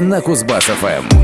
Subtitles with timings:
[0.00, 1.17] На Кузбасс-ФМ.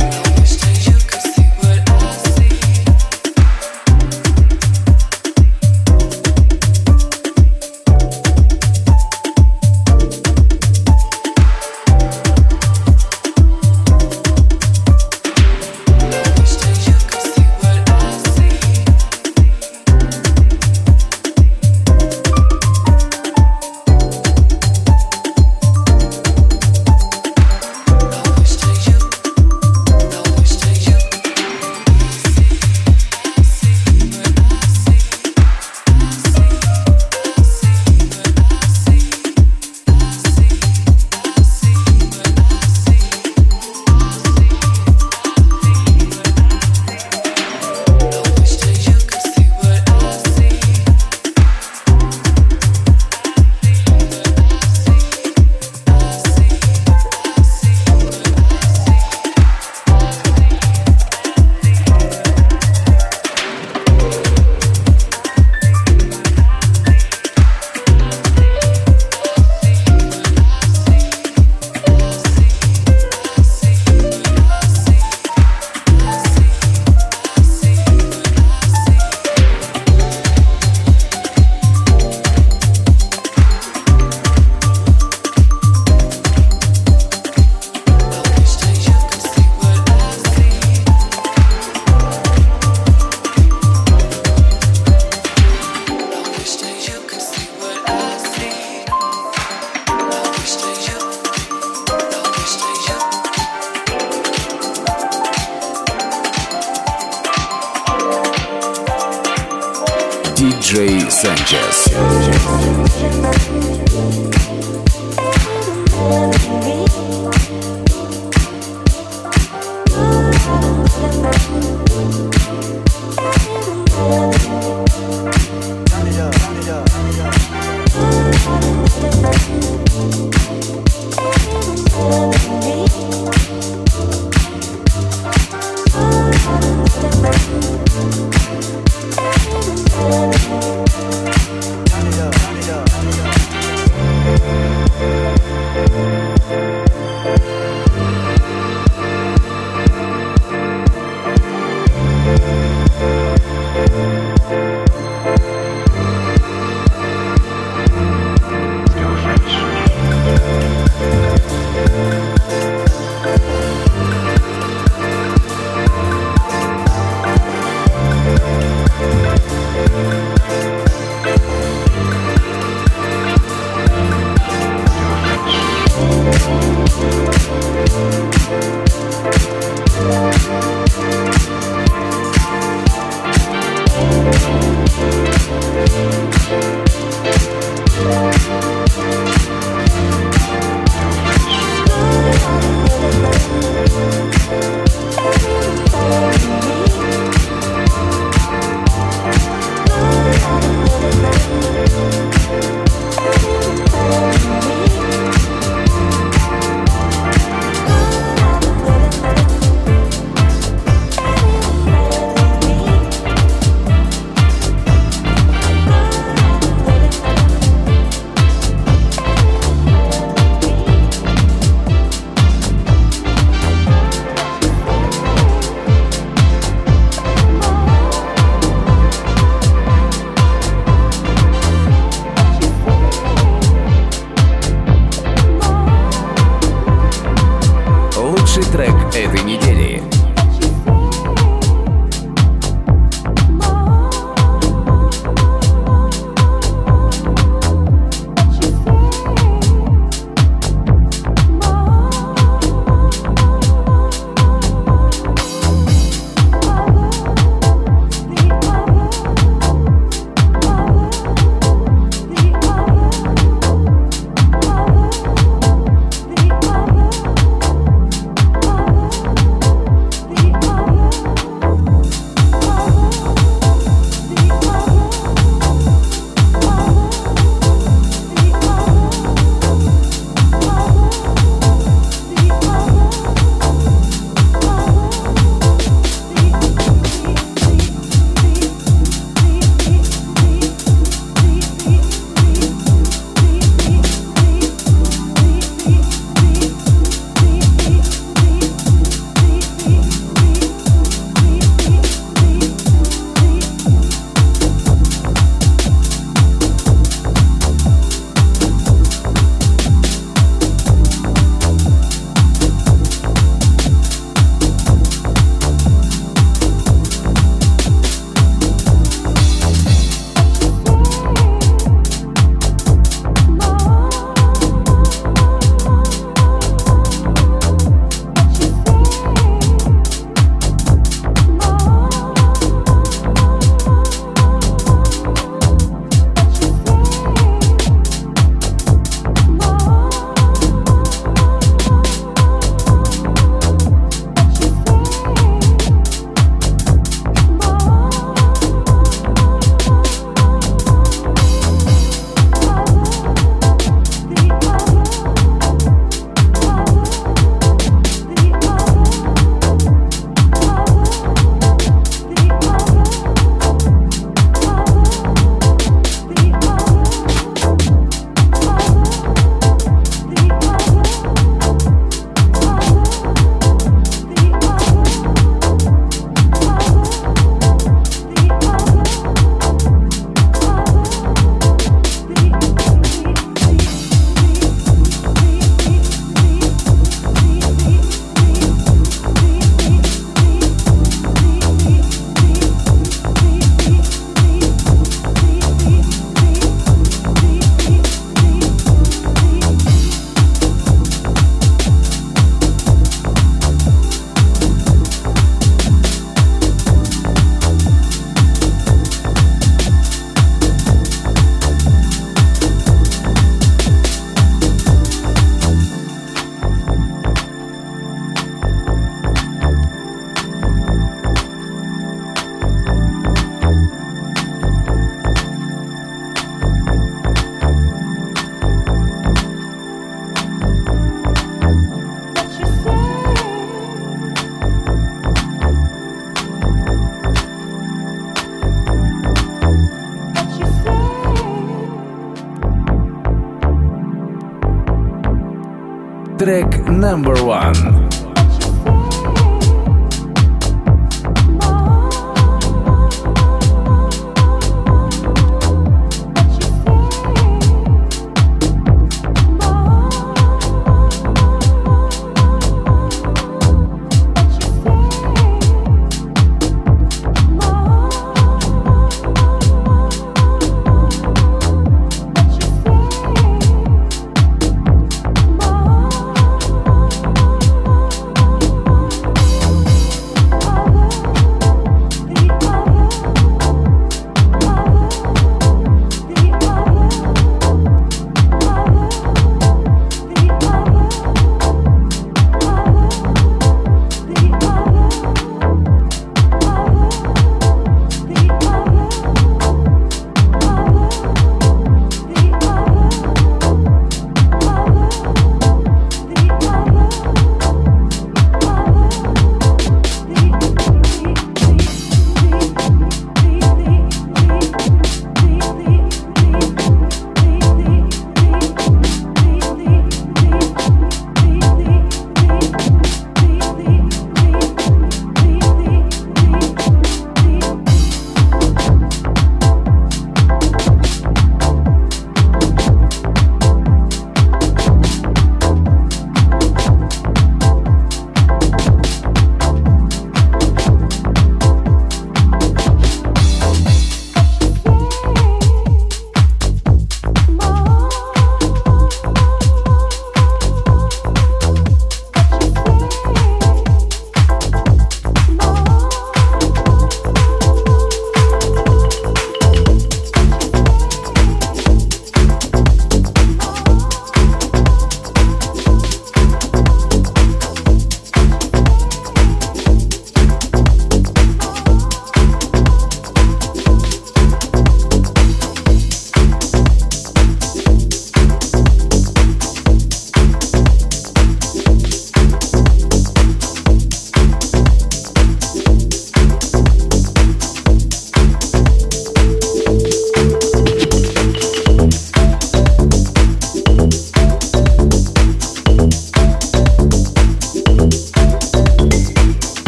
[446.45, 447.94] Track number one.